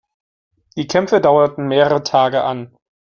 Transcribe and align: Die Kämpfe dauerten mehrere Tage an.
Die 0.77 0.87
Kämpfe 0.87 1.21
dauerten 1.21 1.67
mehrere 1.67 2.01
Tage 2.01 2.43
an. 2.43 2.75